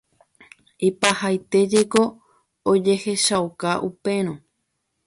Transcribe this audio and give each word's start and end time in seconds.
Ipahaite 0.87 1.59
jeko 1.73 2.03
ojehechauka 2.73 3.69
upérõ. 3.91 4.35